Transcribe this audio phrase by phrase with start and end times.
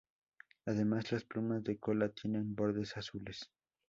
[0.65, 3.51] Además las plumas de cola tienen bordes azules.